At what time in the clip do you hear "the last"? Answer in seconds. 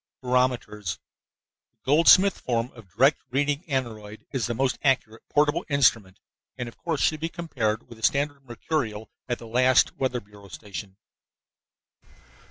9.37-9.93